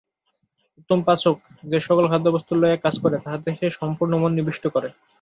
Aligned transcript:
উত্তম 0.79 0.99
পাচক 1.07 1.37
যে-সকল 1.63 2.05
খাদ্যবস্তু 2.07 2.51
লইয়া 2.55 2.77
কাজ 2.77 2.95
করে, 3.03 3.15
তাহাতেই 3.23 3.55
সে 3.59 3.67
সম্পূর্ণ 3.79 4.13
মন 4.17 4.31
নিবিষ্ট 4.35 4.63
করে। 4.67 4.89